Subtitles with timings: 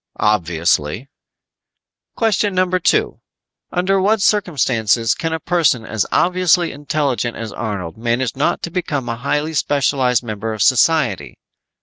[0.19, 1.09] "Obviously."
[2.15, 3.21] "Question number two:
[3.71, 9.07] Under what circumstances can a person as obviously intelligent as Arnold manage not to become
[9.07, 11.37] a highly specialized member of society?